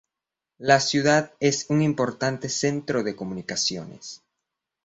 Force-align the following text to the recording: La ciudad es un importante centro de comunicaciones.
La 0.57 0.79
ciudad 0.79 1.31
es 1.39 1.67
un 1.69 1.83
importante 1.83 2.49
centro 2.49 3.03
de 3.03 3.15
comunicaciones. 3.15 4.23